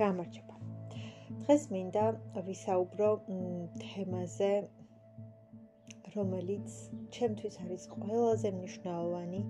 [0.00, 0.54] გამარჯობა.
[1.40, 2.02] დღეს მინდა
[2.44, 3.08] ვისაუბრო
[3.80, 4.48] თემაზე,
[6.14, 6.76] რომელიც
[7.16, 9.40] ჩემთვის არის ყველაზე მნიშვნელოვანი,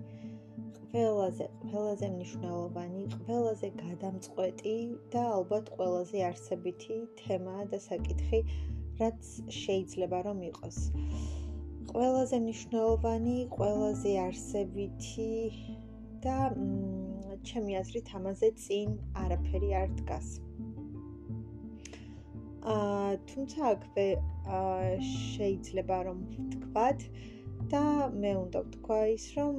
[0.81, 4.75] ყველაზე ყველაზე მნიშვნელოვანი, ყველაზე გადამწყვეტი
[5.15, 8.39] და ალბათ ყველაზე არსებითი თემა და საკითხი,
[9.03, 9.31] რაც
[9.61, 10.81] შეიძლება რომ იყოს.
[11.93, 15.31] ყველაზე მნიშვნელოვანი, ყველაზე არსებითი
[16.27, 16.37] და
[17.49, 20.27] ჩემი აზრით ამაზე წინ არაფერი არ დგას.
[22.71, 24.07] აა თუმცა აქვე
[25.11, 27.05] შეიძლება რომ ვთქვათ
[27.73, 27.83] და
[28.23, 29.57] მე უნდა ვთქვა ის რომ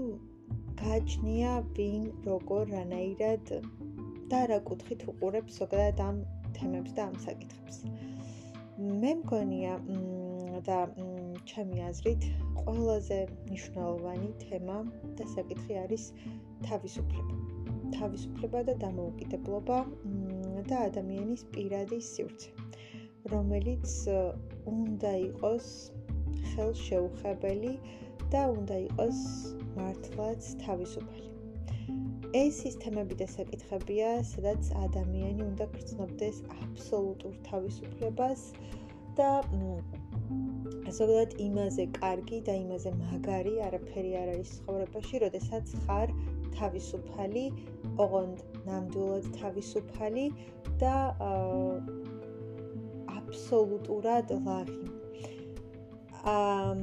[0.82, 3.52] გაჩნია ვინ როგორ რანაირად
[4.32, 6.22] და რა კუთხით უყურებს ზოგადად ამ
[6.58, 7.82] თემებს და ამ საკითხებს.
[9.02, 9.74] მე მგონია
[10.68, 10.78] და
[11.50, 12.28] ჩემი აზრით
[12.60, 13.18] ყველაზე
[13.48, 14.78] მნიშვნელოვანი თემა
[15.18, 16.06] და საკითხი არის
[16.68, 17.51] თავისუფლება.
[17.96, 19.78] თავისუფლება და დამოუკიდებლობა
[20.70, 22.50] და ადამიანის პირადი სივრცე,
[23.34, 23.96] რომელიც
[24.72, 25.68] უნდა იყოს
[26.52, 27.74] ხელშეუხებელი
[28.32, 29.20] და უნდა იყოს
[29.76, 31.28] მართლაც თავისუფალი.
[32.32, 38.44] ეს ის თემები და საკითხებია, სადაც ადამიანი უნდა გრძნობდეს აბსოლუტურ თავისუფლებას
[39.18, 39.30] და
[40.98, 46.14] ზოგადად იმაზე კარგი და იმაზე მაგარი არაფერი არ არის ცხოვრებაში, როდესაც ხარ
[46.58, 47.44] თავისუფალი,
[48.04, 50.26] ოღონდ ნამდვილად თავისუფალი
[50.82, 50.94] და
[53.18, 54.78] აბსოლუტურად ლაღი.
[56.32, 56.80] ამ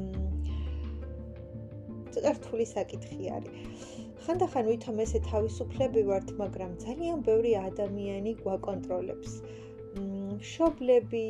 [2.13, 3.87] ცოტა რთული საკითხი არის.
[4.25, 9.31] ხანდახან ვითომ ესე თავისუფლები ვართ, მაგრამ ძალიან ბევრი ადამიანი გვაკონტროლებს.
[10.39, 11.25] მშობლები,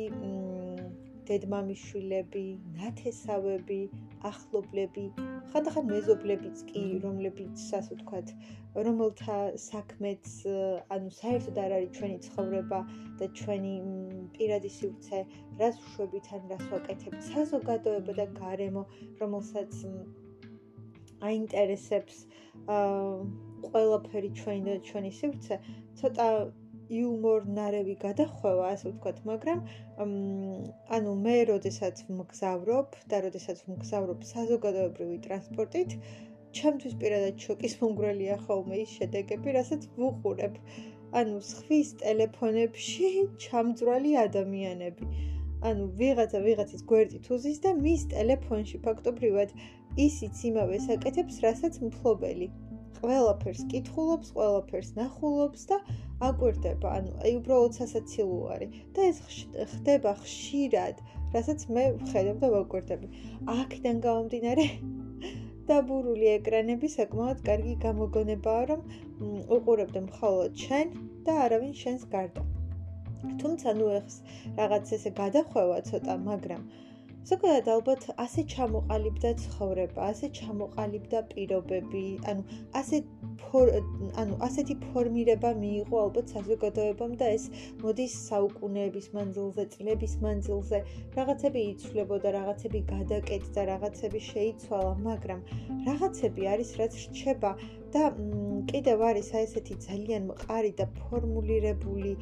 [1.30, 2.44] დედმამიშვილები,
[2.80, 3.80] ნათესავები,
[4.30, 5.04] ახლობლები,
[5.52, 8.32] ხანდახან მეზობლებიც კი, რომლებიც ასე ვთქვათ,
[8.86, 10.30] რომელთა საქმეც,
[10.96, 12.80] ანუ საერთოდ არ არის ჩვენი ცხოვრება
[13.20, 13.74] და ჩვენი
[14.36, 15.20] პირადი სივრცე,
[15.62, 18.84] რას ვშვებით ან რას ვაკეთებთ, საზოგადოება და გარემო,
[19.22, 19.74] რომელსაც
[21.30, 22.24] აინტერესებს
[22.70, 25.56] აა ყველაფერი ჩვენი და ჩვენი სივრცე,
[26.00, 26.26] ცოტა
[26.98, 29.60] იუმორნარევი გადახვევა, ასე ვთქვათ, მაგრამ
[30.96, 35.96] ანუ მე როდესაც მგზავრობ და როდესაც მგზავრობ საზოგადოებრივი ტრანსპორტით,
[36.58, 40.56] ჩემთვის პირადად შოკის მომგვრელია ხოლმე ის შედეგები, რასაც ვუყურებ.
[41.20, 43.10] ანუ სხვის ტელეფონებში
[43.44, 45.06] ჩამძვრალი ადამიანები.
[45.70, 49.54] ანუ ვიღაცა ვიღაცის გვერდით უზის და მის ტელეფონში ფაქტობრივად
[50.06, 52.48] ისიც იმავე საკეთებს, რასაც მფლობელი.
[53.00, 55.78] ყველაფერს კითხულობს, ყველაფერს ნახულობს და
[56.28, 59.20] აკვირდება, ანუ აი უბრალოდ სასაცილო არის და ეს
[59.72, 61.00] ხდება ხშირად,
[61.36, 63.08] რასაც მე ვხედავ და ვაკვირდები.
[63.54, 64.66] აქედან გამომდინარე
[65.70, 68.84] დაბურული ეკრანები საკმაოდ კარგი გამოგონებაა, რომ
[69.56, 70.94] უყურებდე მხოლოდ შენ
[71.28, 72.44] და არავინ შენს გარდა.
[73.40, 74.16] თუმცა ნუ ეხს
[74.60, 76.62] რაღაც ესე გადახვევა ცოტა, მაგრამ
[77.28, 83.02] ზოგადად ალბათ ასე ჩამოყალიბდა ცხოვრება, ასე ჩამოყალიბდა პირობები, ანუ ასე
[84.22, 87.44] ანუ ასეთი ფორმირება მიიღო ალბათ საზოგადოებამ და ეს
[87.82, 90.80] მოდის საუკუნეების მანძილზე, წლების მანძილზე,
[91.16, 95.40] რაღაცები იცვლებოდა, რაღაცები გადაკეთდა, რაღაცები შეიცვალა, მაგრამ
[95.88, 97.50] რაღაცები არის რაც რჩება
[97.94, 98.02] და
[98.70, 102.12] კიდევ არის აი ესეთი ძალიან მყარი და ფორმულირებული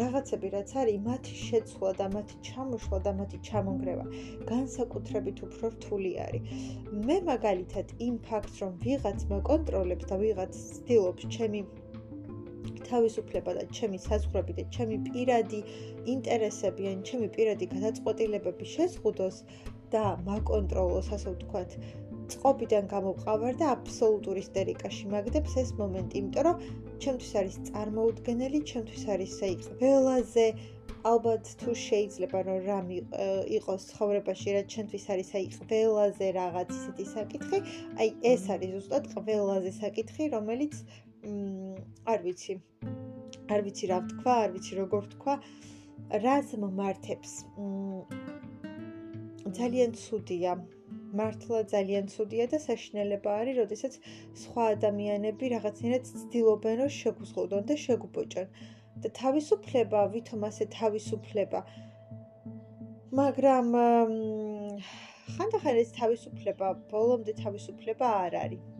[0.00, 4.04] რაღაცები რაც არის მათი შეცვლა და მათი ჩამოშლა და მათი ჩამონგრევა.
[4.52, 6.42] განსაკუთრებით უფრო რთული არის.
[7.08, 11.60] მე მაგალითად იმ ფაქტს რომ ვიღაც მაკონტროლებს და ვიღაც ცდილობს ჩემი
[12.88, 15.60] თავისუფლება და ჩემი საზღვრები და ჩემი პირადი
[16.14, 19.36] ინტერესები ან ჩემი პირადი გადაწყვეტილებები შეზღუდოს
[19.92, 21.76] და მაკონტროლოს ასე ვთქვათ
[22.32, 26.56] წყობიდან გამოვყავარ და აბსოლუტური ისტერიკაში მაგდებს ეს მომენტი, იმიტომ რომ
[27.04, 30.46] ჩემთვის არის წარმოუდგენელი, ჩემთვის არის აი ყველაზე
[31.08, 32.88] ალბათ თუ შეიძლება რომ რამ
[33.58, 37.58] იყოს ცხოვრებაში, რაც ჩემთვის არის აი ყველაზე რაღაც ისეთი საკითხი,
[38.02, 40.74] აი ეს არის ზუსტად ყველაზე საკითხი, რომელიც
[42.12, 42.54] არ ვიცი.
[43.48, 45.34] არ ვიცი რა ვთქვა, არ ვიცი როგორ ვთქვა.
[46.24, 47.32] რას მომართებს?
[49.58, 50.52] ძალიან ცუდია.
[51.20, 53.94] მართლა ძალიან ცუდია და საშინელება არის, როდესაც
[54.42, 58.48] სხვა ადამიანები რაღაცნაირად ცდილობენ, რომ შეგუსყოდონ და შეგუბოჭონ.
[59.02, 61.60] და თავისუფლება, ვითომ ასე თავისუფლება.
[63.20, 63.68] მაგრამ
[65.36, 68.77] ხანდახან ეს თავისუფლება, ბოლომდე თავისუფლება არ არის.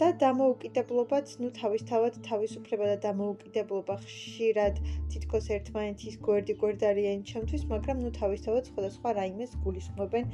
[0.00, 4.78] და დამოუკიდებლობაც, ну, თავისთავად თავისუფლება და დამოუკიდებლობა ხშირად
[5.10, 10.30] თითქოს ერთმანეთის გვერდი გვერდ არიან ჩემთვის, მაგრამ ну, თავისთავად სხვადასხვა რაიმეს გულისხმობენ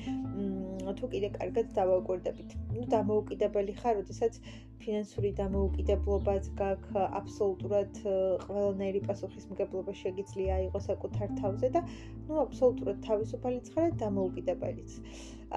[1.00, 2.50] თუ კიდე კარგად დავაკვირდებით.
[2.76, 4.40] ნუ დამოუკიდებელი ხარ, როდესაც
[4.84, 8.00] ფინანსური დამოუკიდებლობაც გაქვს, აბსოლუტურად
[8.46, 11.82] ყველანაირი პასუხისმგებლობა შეგიძლია აიღო საკუთარ თავზე და
[12.28, 14.98] ნუ აბსოლუტურად თავისუფალიც ხარ და დამოუკიდებელიც.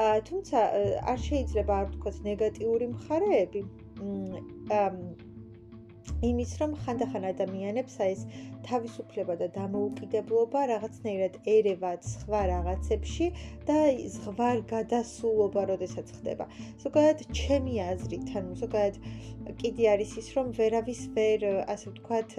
[0.05, 0.59] აა თუმცა
[1.13, 3.63] არ შეიძლება არ ვთქვათ ნეგატიური მხარეები.
[3.99, 5.28] მ
[6.29, 8.23] იმის რომ ხანდახან ადამიანებს აი ეს
[8.69, 13.27] თავისუფლება და დამოუკიდებლობა რაღაცნაირად ერევათ სხვა რაღაცებში
[13.69, 13.79] და
[14.17, 16.49] ზღვარ გადასულობა როდესაც ხდება.
[16.85, 18.97] ზოგადად ჩემი აზრით, ანუ ზოგადად
[19.63, 22.35] კიდე არის ის რომ ვერავის ვერ ასე ვთქვათ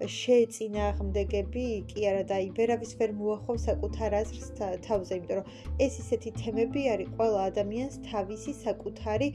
[0.00, 4.48] შეეწინააღმდეგები კი არა და აი ვერავის ვერ მოახავ საკუთარ აზრს
[4.86, 5.50] თავზე, იმიტომ რომ
[5.86, 9.28] ეს ისეთი თემები არის ყველა ადამიანს თავისი საკუთარი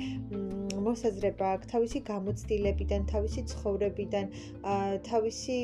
[0.86, 4.26] მოსაზრება აქვს, თავისი გამოცდილებიდან, თავისი ცხოვრებიდან,
[5.10, 5.58] თავისი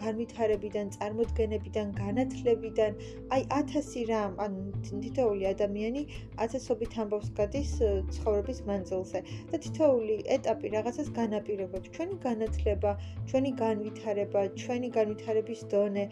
[0.00, 2.92] განვითარებიდან, წარმოდგენებიდან, განათლებიდან,
[3.36, 4.52] აი 1000 რამ, ან
[4.86, 6.02] თითოეული ადამიანი
[6.46, 7.72] ათასობით ამბავს გადის
[8.16, 9.18] ცხოვრების მანძილზე
[9.52, 11.90] და თითოეული ეტაპი რაღაცას განაპირობებს.
[11.96, 12.90] ჩვენი განათლება,
[13.30, 16.04] ჩვენი განვითარება, ჩვენი განვითარების დონე,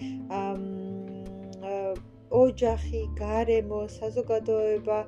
[2.35, 4.99] ოჯახი, გარემო, საზოგადოება,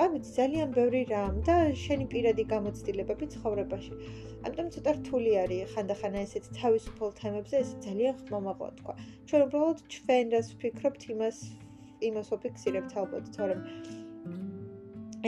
[0.00, 3.92] ანუ ძალიან ბევრი რამ და შენი პირადი გამოცდილებები ცხოვრებაში.
[4.44, 8.94] ამიტომ ცოტა რთული არის ხანდახან ესეთ თავისუფალ თემებზე ეს ძალიან ხმამაღლა თქვა.
[9.28, 11.38] ჩვენ უბრალოდ ჩვენ რას ვფიქრობთ იმას
[12.08, 13.62] იმას ვფიქსირებთ ალბათ, თორემ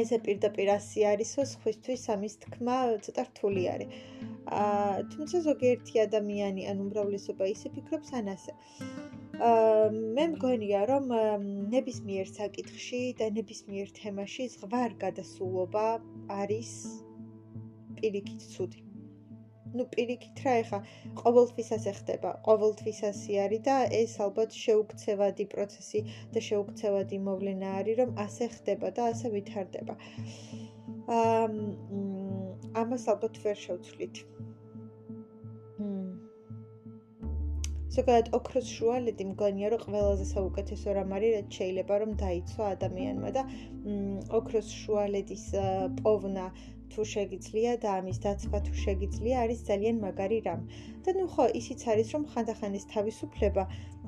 [0.01, 3.91] ესე პირდაპირ ასე არისო, ხისთვის ამის თქმა ცოტა რთული არის.
[4.61, 8.53] აა თუმცა ზოგიერთი ადამიანი ან უმრავლესობა ისე ფიქრობს ან ასე.
[9.41, 11.09] მე მგონია რომ
[11.73, 15.87] ნებისმიერ საკითხში და ნებისმიერ თემაში ზღვარ გადასულობა
[16.31, 16.73] არის
[17.99, 18.81] პირიქით ცუდი.
[19.75, 20.79] ну პირიქით რა ეხა
[21.19, 26.03] ყოველთვის ასე ხდება ყოველთვის ასე არის და ეს ალბათ შეუქცევადი პროცესი
[26.37, 29.95] და შეუქცევადი მოვლენა არის რომ ასე ხდება და ასე ვითარდება
[31.19, 31.49] აა
[32.85, 34.23] ამას ალბათ ვერ შევცვლით
[37.95, 43.43] ზოგადად ოქროს შუალედი მგონია რომ ყველაზე საუკეთესო რამ არის რაც შეიძლება რომ დაიცვა ადამიანმა და
[44.39, 45.45] ოქროს შუალედის
[46.01, 46.47] პოვნა
[46.95, 50.61] თუ შეგიძლია და ამის დაცვა თუ შეგიძლია არის ძალიან მაგარი რამ.
[51.05, 53.65] და ნუ ხო, ისიც არის რომ ხანდახან ეს თავისუფლება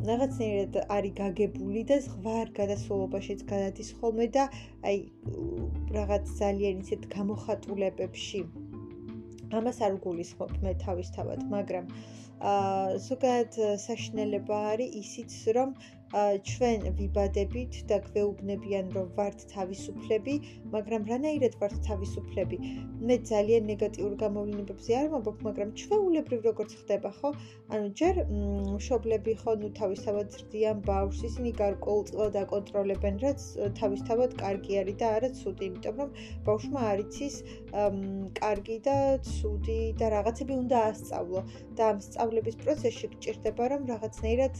[0.08, 4.44] რაღაცნაირად არის გაგებული და ზღვარ გადასულობაშიც გადადის ხოლმე და
[4.90, 4.98] აი
[5.98, 8.40] რაღაც ძალიან ისეთ გამოხატულებებში.
[9.54, 11.90] ამას არ გულისხმობ მე თავისთავად, მაგრამ
[12.52, 15.75] აა ზოგადად საშნელება არის ისიც რომ
[16.14, 20.35] ჩვენ ვიბადებით და გვეუბნებიან რომ ვართ თავისუფლები,
[20.75, 22.56] მაგრამ რანაირად ვართ თავისუფლები?
[23.11, 27.31] მე ძალიან ნეგატიურ გამოვლენებზე არ მომბობ, მაგრამ ჩვეულებრივ როგორც ხდება, ხო?
[27.75, 28.14] ანუ ჯერ
[28.79, 33.41] მშობლები ხო ნუ თავისთავად ზრდიან ბავშვს, ისინი გარკვეულწილად აკონტროლებენ, რაც
[33.82, 36.11] თავისთავად კარგი არის და არა ცუდი, იმიტომ რომ
[36.47, 37.37] ბავშვმა არ იცის
[38.41, 41.41] კარგი და ცუდი და რაღაცები უნდა ასწავლო
[41.76, 44.55] და ამ სწავლების პროცესში გჭირდება რომ რაღაცნაირად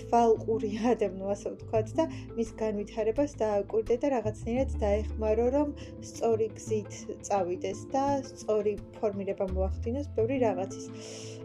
[0.00, 2.06] თვალყური ადემნო ასე ვთქვათ და
[2.38, 5.74] მის განვითარებას დააკვირდე და რაღაცნაირად დაეხმარო რომ
[6.10, 6.98] სწორი გზით
[7.28, 10.86] წავიდეს და სწორი ფორმირება მოახდინოს ბევრი რაღაცის.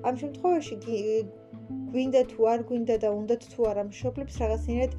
[0.08, 0.76] ამ შემთხვევაში
[1.94, 4.94] გვინდა თუ არ გვინდა და უნდათ თუ არა მშობლებს რაღაცნაირად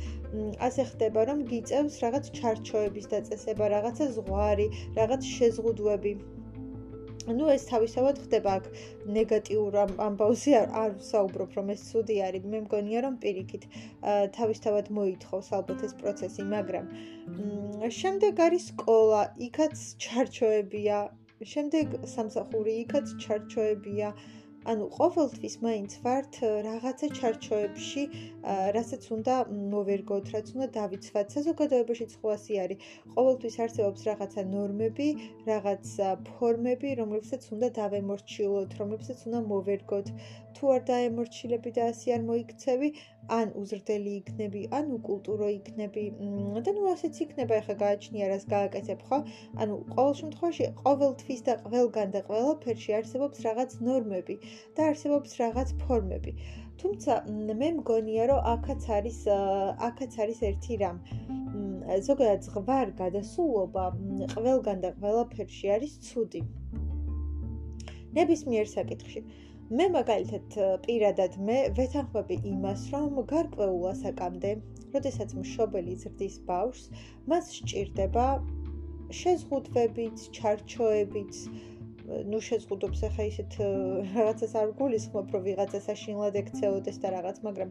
[0.66, 4.66] ასე ხდება რომ გიწევს რაღაც ჩარჩოების დაწესება, რაღაცა ზღვარი,
[4.98, 6.12] რაღაც შეზღუდვები.
[7.38, 8.66] Ну ეს თავისთავად ხდება აქ
[9.16, 12.44] ნეგატიურ ამბავზე არ ვსაუბრობ რომ ეს ცუდი არის.
[12.52, 13.64] მე მგონია რომ პირიქით
[14.38, 16.90] თავისთავად მოითხოვს ალბათ ეს პროცესი მაგრამ
[18.00, 20.98] შემდეგ არის სკოლა იქაც ჩარჩოებია.
[21.52, 24.08] შემდეგ სამსახური იქაც ჩარჩოებია
[24.68, 28.02] ანუ ყოველთვის მაინც ვართ რაღაცა ჩარჩოებში,
[28.76, 29.34] რასაც უნდა
[29.74, 31.26] მოვერგოთ, რაც უნდა დავიცვათ.
[31.36, 32.78] საზოგადოებაში ცხოასი არის.
[33.16, 35.08] ყოველთვის არსებობს რაღაცა ნორმები,
[35.48, 35.86] რაღაც
[36.28, 40.06] ფორმები, რომლებსაც უნდა დავემორჩილოთ, რომლებსაც უნდა მოვერგოთ.
[40.60, 42.88] თუ არ დაემორჩილები და ასე არ მოიქცევი,
[43.36, 46.04] ან უზრდელი იქნები, ან უკულტურო იქნები.
[46.66, 49.18] და ნუ ასეც იქნება, ეხა გააჩნია რას გააკეთებ, ხო?
[49.62, 54.36] ანუ ყოველ შემთხვევაში ყოველთვის და ყველგან და ყველაფერში არსებობს რაღაც ნორმები
[54.76, 56.32] და არსებობს რაღაც ფორმები.
[56.80, 57.12] თუმცა
[57.60, 59.18] მე მგონია, რომ აქაც არის
[59.88, 60.98] აქაც არის ერთი რამ.
[62.06, 63.84] ზოგადად ზღვარ გადასულობა
[64.34, 66.42] ყველგან და ყველაფერში არის ცუდი.
[68.18, 69.20] ნებისმიერ საკითხში
[69.70, 74.50] მე მაგალითად პირადად მე ვეთანხმები იმას, რომ გარკვეულ ასაკამდე,
[74.94, 78.24] როდესაც მშობელი ზრდის ბავშვს, მას სჭირდება
[79.20, 81.38] შეზღუდვებით, ჩარჩოებით,
[82.32, 83.56] ну შეზღუდობს ახლა ისეთ
[84.16, 87.70] რაღაცას არ გულისხმობ, რომ ვიღაცა საშინლად ექცეოდეს და რაღაც, მაგრამ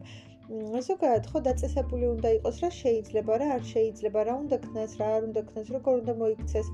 [0.50, 5.26] ზოგადად ხო დაწესებული უნდა იყოს რა შეიძლება რა არ შეიძლება რა უნდა ქნას რა არ
[5.26, 6.70] უნდა ქნას როგორ უნდა მოიქცეს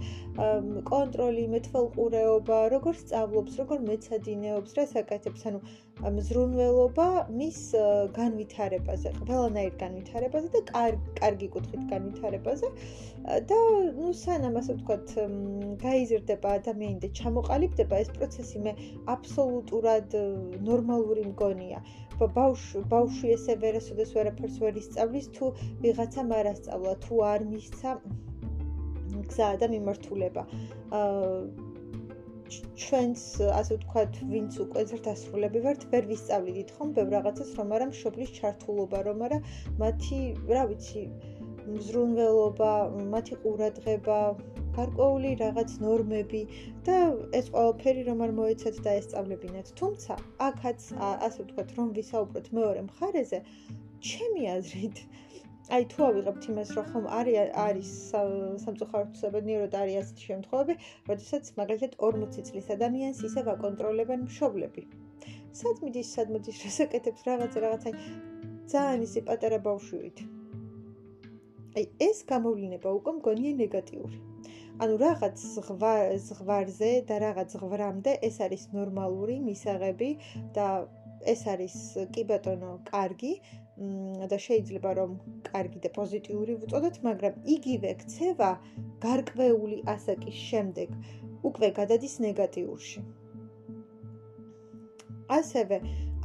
[0.90, 5.60] კონტროლი მეთვალყურეობა როგორ სწავლობს როგორ მეცადინეობს რა საკეთებს ანუ
[6.16, 7.06] მზრუნველობა
[7.40, 7.60] მის
[8.20, 10.88] განვითარებაზე ყველანაირ განვითარებაზე და
[11.20, 12.72] კარგი კუთხით განვითარებაზე
[13.52, 13.60] და
[14.00, 15.14] ну სანამ ასე ვთქვათ
[15.84, 18.74] გაიზრდება ადამიანი და ჩამოყალიბდება ეს პროცესი მე
[19.16, 20.18] აბსოლუტურად
[20.68, 21.80] ნორმალური მგონია
[22.20, 25.52] ბავშვ ბავშვი ესე ვერასოდეს ვერაფერს ვერ ისწავლის თუ
[25.84, 27.94] ვიღაცამ არ ასწავლა თუ არ მისცა
[29.28, 30.42] გზა და მიმართულება.
[31.00, 31.66] აა
[32.80, 33.22] ჩვენს
[33.58, 36.92] ასე ვთქვათ ვინც უკვე ზრდასრულები ვართ ვერ ვისწავლიდით ხომ?
[36.98, 39.38] ბევრ რაღაცას რომ არა მშობლის ჩართულობა რომ არა
[39.82, 40.20] მათი
[40.52, 41.02] რა ვიცი
[41.72, 42.72] მზრუნველობა
[43.14, 44.18] მათი ყურადღება
[44.78, 46.42] გარკვეული რაღაც ნორმები
[46.88, 46.96] და
[47.40, 49.72] ეს ყველაფერი რომ არ მოეცათ და ესწავლებინათ.
[49.80, 50.18] თუმცა,
[50.48, 50.80] აქაც
[51.26, 53.40] ასე ვთქვათ, რომ ვისაუბროთ მეორე მხარეზე,
[54.10, 54.96] ჩემი აზრით,
[55.66, 57.06] აი თუ ავიღებთ იმას, რომ ხომ
[57.66, 57.88] არის
[58.62, 60.74] სამწუხაროდ საბედნიეროდ არის ასეთი შემთხვევები,
[61.10, 64.86] როდესაც მაგალითად 40 წლის ადამიანს ისევ აკონტროლებენ მშობლები.
[65.56, 67.90] სად მიდის, სად მოდის, რასაკეთებს რაღაცა რაღაცა
[68.72, 70.22] ძალიან ისი პატარა ბავშვით.
[71.76, 74.35] აი ეს გამოვლინება უკვე მგონია ნეგატიური.
[74.84, 75.42] ანუ რაღაც
[76.28, 80.10] ზღვარზე და რაღაც ზღვრამდე ეს არის ნორმალური მისაღები
[80.56, 80.66] და
[81.32, 81.76] ეს არის
[82.14, 83.32] კი ბატონო, კარგი
[84.30, 85.14] და შეიძლება რომ
[85.48, 88.50] კარგი და პოზიტიური ვუწოდოთ, მაგრამ იგივე ქცევა
[89.04, 90.92] გარკვეული ასაკის შემდეგ
[91.50, 93.00] უკვე გადადის ნეგატიურში.
[95.28, 95.78] ასევე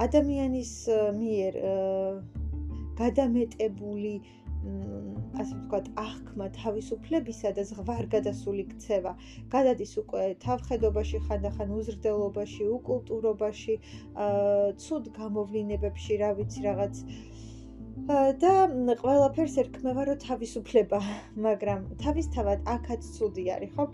[0.05, 0.73] ადამიანის
[1.17, 1.57] მიერ
[3.01, 4.13] გადამეტებული
[5.39, 9.13] ასე ვთქვათ, აღქმა თავისუფლებისა და ზღვარ გადასული ქცევა,
[9.55, 13.75] გადადის უკვე თავხედობაში, ხანდახან უზრდელობაში, უკულტურობაში,
[14.25, 17.05] აა ცუდ გამოვლინებებში, რა ვიცი, რაღაც
[18.41, 18.51] და
[19.01, 20.99] ყველაფერს ერქმევა რომ თავისუფლება,
[21.45, 23.85] მაგრამ თავისთავად აქაც ცუდი არის, ხო?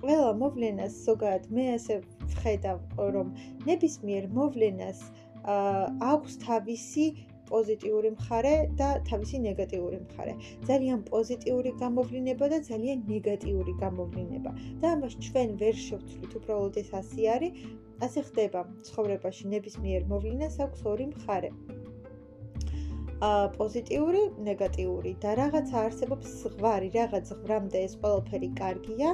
[0.00, 2.00] ყველა მოვლენას ზოგადად მე ასე
[2.34, 2.78] ვხედავ,
[3.16, 3.34] რომ
[3.68, 5.00] ნებისმიერ მოვლენას
[5.44, 7.04] აქვს თავისი
[7.52, 10.34] პოზიტიური მხარე და თავისი ნეგატიური მხარე.
[10.68, 14.50] ძალიან პოზიტიური გამოვლინება და ძალიან ნეგატიური გამოვლინება.
[14.80, 17.52] და ამას ჩვენ ვერ შევცვლით, უბრალოდ ეს ასე არის.
[18.06, 21.50] ასე ხდება ცხოვრებაში ნებისმიერ მოვლენას აქვს ორი მხარე.
[23.20, 29.10] პოზიტიური, ნეგატიური და რაღაცა არსებობს ზღვარი, რაღაც ზღვრამდე ეს ყველაფერი კარგია,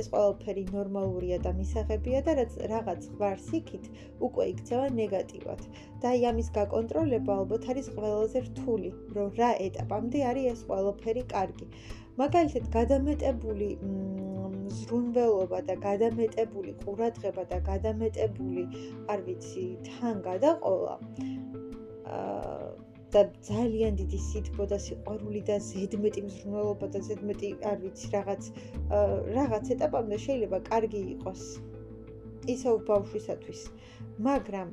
[0.00, 2.36] ეს ყველაფერი ნორმალურია და მისაღებია და
[2.72, 3.90] რაღაც ზღვარს იქით
[4.28, 5.60] უკვე იქცევა ნეგატივად.
[6.00, 11.66] და აი ამის გაკონტროლება ალბათ არის ყველაზე რთული, რომ რა ეტაპამდე არის ეს ყველაფერი კარგი.
[12.16, 13.68] მაგალითად, გადამეტებული
[14.80, 18.64] ზრუნველობა და გადამეტებული ყურადღება და გადამეტებული,
[19.12, 20.94] არ ვიცი, თან გადაყოლა
[22.10, 28.50] აა და ძალიან დიდი სითბო და სიყვარული და ზედმეტი მზრუნველობა და ზედმეტი არ ვიცი რაღაც
[29.38, 31.42] რაღაც ეტაპამდე შეიძლება კარგი იყოს
[32.54, 33.66] ისევ ბავშვისათვის
[34.28, 34.70] მაგრამ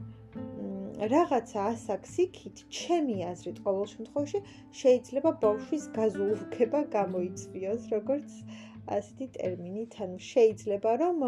[1.13, 4.39] რაღაცა ასაკს იქით ჩემი აზრით ყოველ შემთხვევაში
[4.81, 8.39] შეიძლება ბავშვის გაზულუქება გამოიწვიოს როგორც
[8.97, 11.21] ასეთი ტერმინით ანუ შეიძლება რომ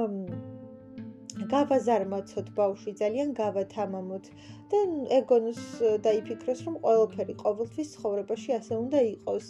[1.54, 4.26] გავაზარმაცოთ ბავშვი ძალიან გავათამამოთ.
[4.72, 4.80] და
[5.18, 5.62] ეგონოს
[6.06, 9.46] დაიფიქროს რომ ყველაფერი ყოველთვის ცხოვრებაში ასე უნდა იყოს.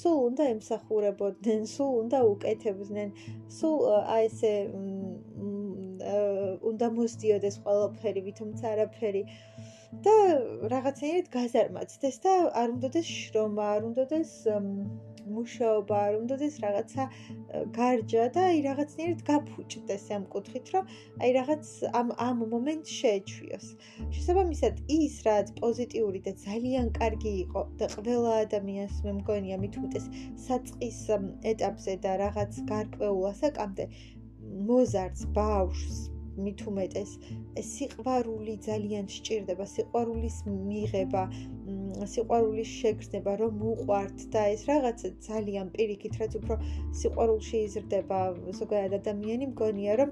[0.00, 3.08] სულ უნდა ემსახურებოდნენ სულ უნდა უკეთებდნენ
[3.58, 3.78] სულ
[4.16, 4.52] აი ესე
[6.70, 9.22] უნდა მოსდიოდეს ყველაფერი ვითომცა არაფერი
[10.06, 10.16] და
[10.72, 14.34] რაღაცეერთ გაზარმაცდეს და არ უნდადეს შრომა არ უნდადეს
[15.30, 17.06] მუშაობა, არ უნდადეს რაღაცა
[17.78, 20.92] გარჯა და აი რაღაცნაირად გაფუჭდეს ამ კუთხით, რომ
[21.22, 23.66] აი რაღაც ამ ამ მომენტს შეეჩვიოს.
[24.18, 30.06] შესაბამისად, ის რაც პოზიტიური და ძალიან კარგი იყო და ყველა ადამიანს მე მგონია მით უმეტეს
[30.46, 31.02] საწყის
[31.54, 33.90] ეტაპზე და რაღაც გარკვეულ ასაკამდე
[34.70, 36.00] მოზარდს ბავშვს
[36.44, 37.12] მით უმეტეს
[37.70, 41.22] სიყვარული ძალიან სჭირდება, სიყვარულის მიღება,
[42.14, 46.58] სიყვარულის შეგრძნება, რომ უყვართ და ეს რაღაც ძალიან პირიქით, რაც უფრო
[47.02, 48.20] სიყვარულში იზრდება
[48.60, 50.10] ზოგადად ადამიანი მგონია, რომ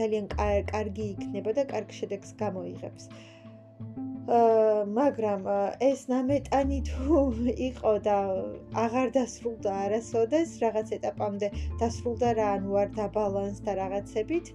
[0.00, 0.28] ძალიან
[0.74, 3.10] კარგი იქნება და კარგ შედეგს გამოიღებს.
[3.14, 3.36] აა
[4.98, 5.42] მაგრამ
[5.86, 7.18] ეს ნამეტანი თუ
[7.66, 8.16] იყო და
[8.84, 11.50] აღარ დასრულდა არასოდეს რაღაც ეტაპამდე
[11.82, 14.46] დასრულდა რა ანუ არ დაბალანსდა რაღაცებით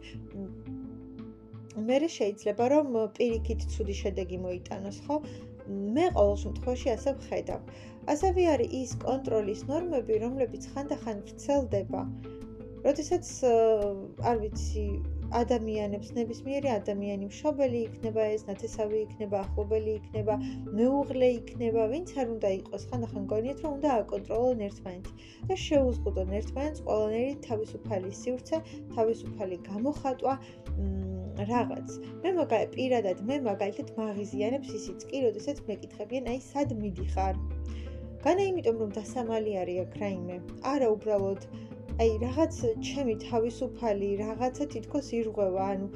[1.87, 2.87] მე შეიძლება რომ
[3.17, 5.17] პირიქით ცუდი შედეგი მოიტანოს, ხო?
[5.95, 7.61] მე ყოველ შემთხვევაში ასე ვხედავ.
[8.15, 12.01] ასევე არის ის კონტროლის ნორმები, რომლებიც ხანდახან ვრცელდება.
[12.85, 13.25] როდესაც
[14.31, 14.85] არ ვიცი,
[15.39, 20.35] ადამიანებს ნებისმიერი ადამიანი მშობელი იქნება ეს ნათესავი იქნება ახლობელი იქნება
[20.79, 26.83] მეუღლე იქნება ვინც არ უნდა იყოს ხანდახან გონიათ რომ უნდა აკონტროლონ ერთმანეთი და შეუზღუდონ ერთმანეთს
[26.89, 28.61] ყველანაირი თავისუფალი სივრცე
[28.97, 30.35] თავისუფალი გამოხატვა
[31.39, 31.89] რაღაც.
[32.23, 37.35] მე მაგალითად პირადად მე მაგალითად მაღიზიანებს ისიც კი როდესაც მეკითხებიან აი სად მიდიხარ?
[38.25, 40.37] განა იმიტომ რომ დასამალი არის აქ რაიმე
[40.73, 41.45] არა უბრალოდ
[42.01, 42.55] აი რაღაც
[42.87, 45.87] ჩემი თავისუფალი რაღაცა თითქოს ირღვევა, ანუ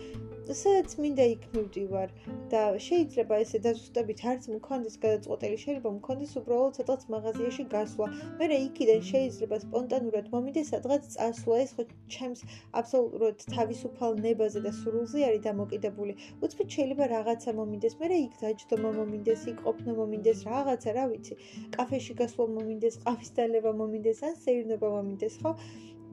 [0.54, 2.12] სადაც მინდა იქ მივდივარ
[2.52, 8.08] და შეიძლება ესე დაზუსტებით არც მქონდეს გადაწყვეტილი, შეიძლება მქონდეს უბრალოდ სადღაც მაღაზიაში გასვლა.
[8.42, 11.84] მე რა იქიდან შეიძლება სპონტანურად მომინდეს სადღაც წასვლა, ეს ხო
[12.16, 12.42] ჩემს
[12.82, 16.14] აბსოლუტურად თავისუფალ ნებაზე და სრულზე არის დამოკიდებული.
[16.46, 21.34] უცბად შეიძლება რაღაცა მომინდეს, მე რა იქ დაჯდომა მომინდეს, იქ ყოფნა მომინდეს, რაღაცა, რა ვიცი,
[21.74, 25.52] კაფეში გასვლა მომინდეს, ყავის დალევა მომინდეს, ან სეირნობა მომინდეს, ხო?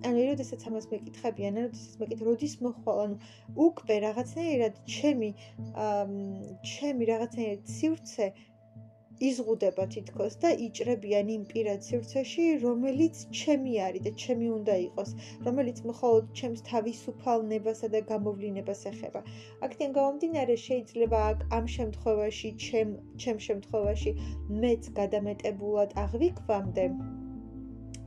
[0.09, 3.17] ანუ როდესაც ამას მეკითხებიან, ანუ როდესაც მეკითხ, როდის მოხვალ, ანუ
[3.67, 5.31] უკბე რაღაცნაირად ჩემი
[6.73, 8.27] ჩემი რაღაცნაირად სივრცე
[9.27, 15.13] იზღუდება თითქოს და იჭრებიან იმ პირად სივრცეში, რომელიც ჩემი არის და ჩემი უნდა იყოს,
[15.49, 19.25] რომელიც მხოლოდ ჩემს თავისუფალ ნებასა და გამოვლინებას ეხება.
[19.69, 21.23] აქედან გამომდინარე, შეიძლება
[21.59, 22.95] ამ შემთხვევაში, ჩემ
[23.25, 24.17] ჩემ შემთხვევაში
[24.67, 26.87] მეც გადამეტებულად აღვიქვამდე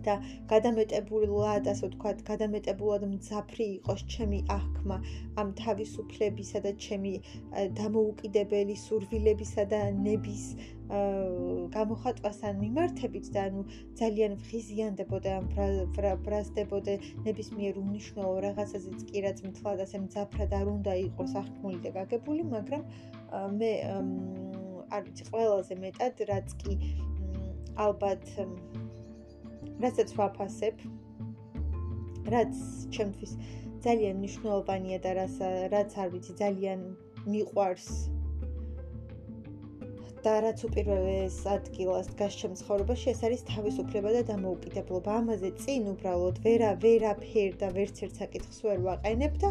[0.08, 0.16] და
[0.52, 4.98] გადამეტებულად, ასე ვთქვათ, გადამეტებულად მძაფრი იყოს ჩემი აღქმა
[5.42, 7.14] ამ თავისუფლებისა და ჩემი
[7.82, 10.44] დამოუკიდებელი სურვილებისა და ნების
[11.76, 13.62] გამოხატვასთან მიმართებით და ანუ
[14.02, 15.48] ძალიან ღიზიანდებოდა ამ
[16.28, 16.94] ბრაზდებოდა
[17.26, 22.84] ნებისმიერ უნიშნულო რაღაცაზეც კი რაც მთლად ასე მძაფრად არ უნდა იყოს აღქმული და გაგებული, მაგრამ
[23.58, 23.72] მე
[24.94, 26.74] არ ვიცი ყველაზე მეტად რაც კი
[27.76, 28.30] ალბათ
[29.84, 30.76] რასაც ვაფასებ,
[32.34, 32.54] რაც
[32.96, 33.32] ჩემთვის
[33.86, 35.34] ძალიან მნიშვნელოვანია და რაც
[35.74, 36.80] რაც არ ვიცი, ძალიან
[37.30, 37.90] მიყვარს
[40.26, 45.18] და რაც უპირველეს ადგილას დგას ჩემს ცხოვრებაში, ეს არის თავისუფლება და დამოუკიდებლობა.
[45.22, 49.50] ამაზე წინ უბრალოდ ვერა ვერაფერ და ვერც ერთ საკითხს ვერ ვაყენებ და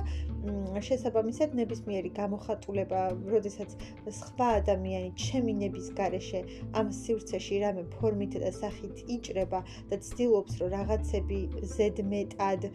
[0.84, 3.00] შესაბამისად ნებისმიერი გამოხატულება,
[3.32, 3.74] როდესაც
[4.18, 6.40] სხვა ადამიანი ჩემი ნების გარეშე
[6.80, 11.38] ამ სივრცეში რამე ფორმით და სახით იჭრება და ცდილობს რომ რაღაცები
[11.74, 12.68] ზედმეტად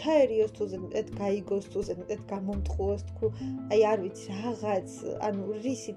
[0.00, 3.32] ჩაერიოს თუ ზედმეტად გაიგოს თუ ზედმეტად გამომტყუოს თქო,
[3.72, 4.88] აი არ ვიცი რაღაც,
[5.28, 5.92] ანუ რისი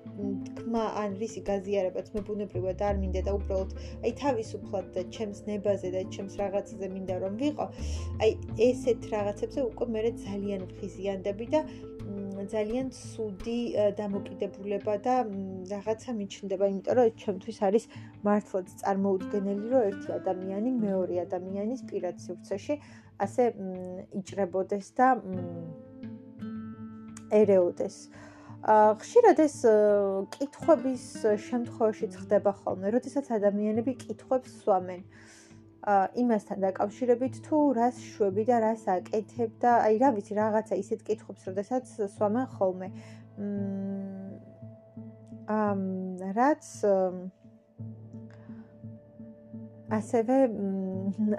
[0.58, 3.71] თქმა ან რისი გაზიარებაც მე ბუნებრივად არ მინდა და უბრალოდ
[4.04, 7.65] აი თავისუფლად და ჩემს ნებაზე და ჩემს რაღაცაზე მინდა რომ ვიყო.
[8.23, 8.32] აი
[8.69, 10.62] ესეთ რაღაცებზე უკვე მე ძალიან
[11.17, 11.62] ვხიზიანდები და
[12.47, 13.60] ძალიან ცუდი
[13.97, 15.15] დამოკიდებულება და
[15.71, 17.84] რაღაცა მიჩნდება, იმიტომ რომ ჩემთვის არის
[18.23, 22.75] მართლაც წარმოუდგენელი, რომ ერთი ადამიანი მეორე ადამიანის პირად სივრცეში
[23.25, 23.43] ასე
[24.21, 25.08] იჭრებოდეს და
[27.41, 27.95] ერეოდეს.
[29.01, 29.56] ხშირად ეს
[30.38, 31.03] კითხვების
[31.49, 35.01] შემთხვევაში ხდება ხოლმე, როდესაც ადამიანები კითხვებს სვამენ.
[35.01, 35.46] ა
[36.21, 41.47] იმასთან დაკავშირებით თუ რას შვები და რას აკეთებ და აი რა ვიცი რაღაცა ისეთ კითხვებს
[41.47, 42.88] როდესაც სვამენ ხოლმე.
[43.39, 43.97] მ
[45.47, 45.82] ამ
[46.36, 46.65] რაც
[49.97, 50.38] ასევე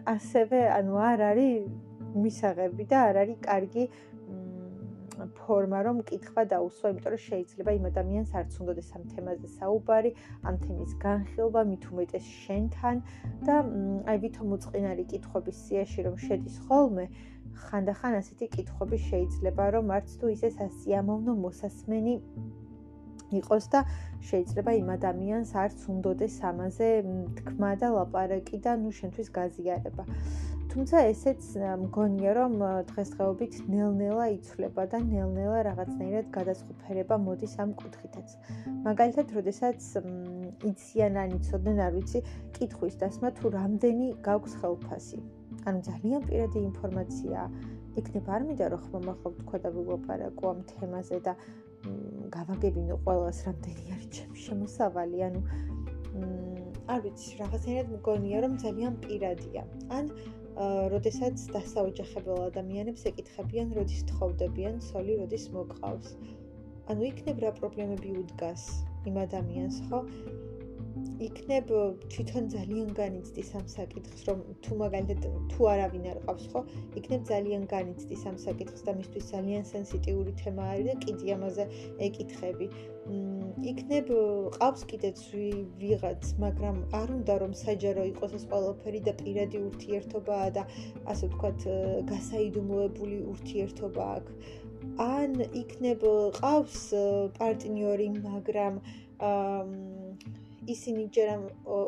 [0.08, 1.68] ასევე ანუ არ არის
[2.16, 3.84] მისაღები და არ არის კარგი
[5.38, 10.10] ფორმა რომ კითხვა დაუსვა, იმიტომ რომ შეიძლება იმ ადამიანს არც უნდადეს ამ თემაზე საუბარი,
[10.48, 13.02] ამ თემის განხილვა, მით უმეტეს შენთან
[13.48, 13.56] და
[14.12, 17.04] აი ვითომ უწყინარი კითხების სიაში რომ შედის ხოლმე,
[17.66, 22.14] ხანდახან ასეთი კითხები შეიძლება რომ არც თუ ისე სასიამოვნო მოსასმენი
[23.40, 23.80] იყოს და
[24.28, 26.88] შეიძლება იმ ადამიანს არც უნდადეს ამაზე
[27.40, 30.04] თქმა და ლაპარაკი და ნუ შენთვის გაზიარება.
[30.78, 31.46] თუმცა ესეც
[31.82, 32.52] მგონია რომ
[32.86, 38.36] დღესდღეობით ნელ-ნელა იცვლება და ნელ-ნელა რაღაცნაირად გადასხუფერება მოდის ამ კუთხითაც.
[38.86, 39.88] მაგალითად, როდესაც
[40.70, 42.22] იციან ან იცოდნენ, არ ვიცი,
[42.54, 45.18] კითხვის დასმა თუ რამდენი გაქვს ხელფასი.
[45.66, 47.38] ანუ ძალიან პირადი ინფორმაცია.
[47.98, 51.32] იქნება არ მინდა რომ ხომ ახლა თქვა და ვილაპარაკო ამ თემაზე და
[52.38, 55.40] გავაგებინო ყოველას რამდენი არის ჩემი შემოსავალი, ანუ
[56.86, 59.62] არ ვიცი, რაღაცნაირად მგონია რომ ძალიან პირადია.
[59.90, 60.04] ან
[60.58, 66.08] როდესაც დასაოჯახებელ ადამიანებს ეკითხებიან, როდის თხოვდებიან, სოლი როდის მოგყავს.
[66.90, 68.64] ანუ იქნებ რა პრობლემები უდგას
[69.06, 70.00] იმ ადამიანს, ხო?
[71.26, 71.70] იქნებ
[72.14, 76.62] თვითონ ძალიან განიცდის ამ საკითხს, რომ თუ მაგალითად თუ არავინ არ ყავს, ხო?
[77.00, 81.64] იქნებ ძალიან განიცდის ამ საკითხს და მისთვის ძალიან სენსიტიური თემა არის და კიდე ამაზე
[82.08, 82.66] ეკითხები.
[83.72, 84.10] იქნებ
[84.56, 85.20] ყავს კიდეც
[85.80, 90.62] ვიღაც, მაგრამ არ უნდა რომ საჯარო იყოს ეს ყველაფერი და პირადი ურთიერთობაა და
[91.12, 91.60] ასე ვთქვათ,
[92.12, 94.32] გასაიდუმლოებული ურთიერთობა აქვს.
[95.02, 95.30] ან
[95.62, 96.02] იქნებ
[96.40, 96.78] ყავს
[97.38, 98.74] პარტნიორი, მაგრამ
[100.74, 101.44] ისინი ჯერამ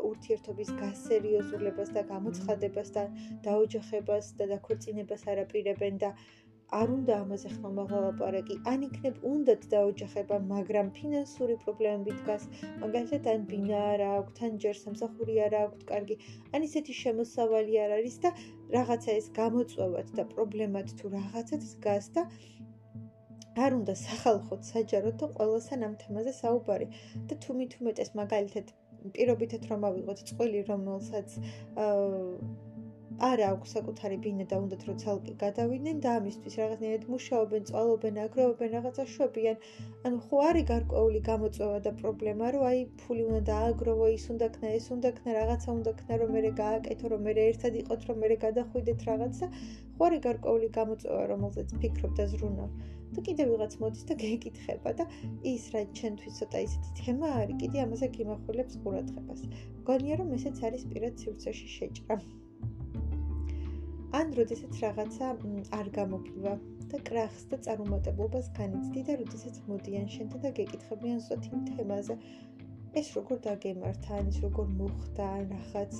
[0.09, 3.03] ურთიერთობის გასერიოზულებას და გამოცხადებას და
[3.45, 6.09] დაოჯახებას და დაქორწინებას არაპირებენ და
[6.79, 12.47] არ უნდა ამაზე ხმამა ვალაპარაკი, ან იქნებ უნდათ დაოჯახება, მაგრამ ფინანსური პრობლემები დგას,
[12.83, 16.17] მაგალითად ან ბინა არ აქვს, თან ჯერ სამსახური არ აქვს, კარგი,
[16.55, 18.33] ან ისეთი შემოსავალი არ არის და
[18.77, 22.25] რაღაცა ეს გამოწვევად და პრობლემად თუ რაღაცაც დგას და
[23.59, 26.87] არ უნდა სახალხოდ საჯაროდ და ყველასთან ამ თემაზე საუბარი.
[27.27, 28.71] და თუ მით უმეტეს მაგალითად
[29.15, 31.29] პირობითად რომ ავიღოთ წყვილი რომელსაც
[31.83, 32.70] აა
[33.27, 38.71] არა აქვს საკუთარი ბინა და უნდათ რომ ცალკე გადავიდნენ და ამისთვის რაღაცნაირად მუშაობენ, წვალობენ, აგროვებენ,
[38.75, 39.57] რაღაცა შვებიან.
[40.09, 44.71] ანუ ხო არის გარკვეული გამოწვევა და პრობლემა, რომ აი ფული უნდა დააგროვო, ის უნდა ქნა,
[44.79, 48.37] ეს უნდა ქნა, რაღაცა უნდა ქნა, რომ მე გააკეთო, რომ მე ერთად იყოთ, რომ მე
[48.47, 49.47] გადახვიდეთ რაღაც და
[49.97, 52.69] ხო არის გარკვეული გამოწვევა, რომელზეც ფიქრობ და ზრუნავ.
[53.15, 55.05] და კიდევ ვიღაც მოდის და გეკითხება და
[55.53, 59.41] ის რა ჩვენთვის ცოტა ისეთი თემა არის, კიდე ამაზე გიმახვილებს ყურადღებას.
[59.81, 62.17] მგონია რომ ესეც არის პირად სივრცეში შეჭრა.
[64.19, 65.27] ან როდესაც რაღაცა
[65.77, 66.53] არ გამოგივა
[66.91, 72.17] და კრახს და წარუმატებლობას განიცდი და როდესაც მოდიან შენთან და გეკითხებიან ზუსტ იმ თემაზე.
[72.99, 75.93] ეს როგორ დაგემართა ან ის როგორ მოხდა ან რაღაც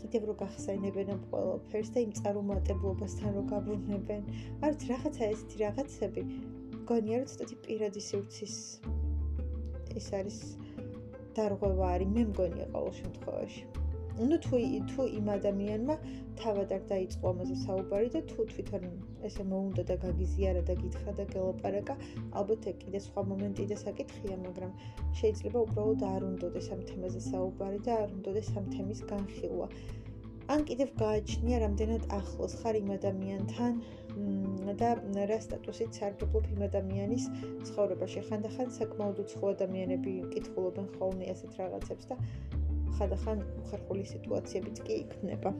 [0.00, 4.22] კიდევ რო გახსენებენ ამ ყველაფერს და იმ წარუმატებლობასთან რო გაბრუნებენ.
[4.66, 6.22] არც რაღაცა ესეთი რაღაცები.
[6.90, 8.56] გონია რომ ცოტა პირადი სივრცის
[10.02, 10.38] ეს არის
[11.38, 12.08] დარღვევა არის.
[12.18, 13.64] მე მგონია ყოველ შემთხვევაში.
[14.14, 14.58] ну თუ
[14.90, 15.94] თუ იმ ადამიანმა
[16.44, 18.82] თავად არ დაიწყო ამაზე საუბარი და თუ თვითონ
[19.28, 21.94] ესე მოუნდა და გაგიზიარა და გითხრა და გელაპარაკა
[22.40, 24.72] ალბათ ეგ კიდე სხვა მომენტი და საკითხია მაგრამ
[25.20, 29.68] შეიძლება უბრალოდ არ უნდოდეს ამ თემაზე საუბარი და არ უნდოდეს ამ თემის განხილვა
[30.52, 33.78] ან კიდევ გააჩნია რამდენად ახლოს ხარ იმ ადამიანთან
[34.80, 34.90] და
[35.30, 37.30] რა სტატუსით სარგებლობ იმ ადამიანის
[37.70, 42.20] ცხოვრებაში ხანდახან საკმაოდ უცხო ადამიანები კითხულობენ ხოლმე ასეთ რაღაცებს და
[42.98, 45.56] ხანდახან ხერხული სიტუაციებიც კი იქნება.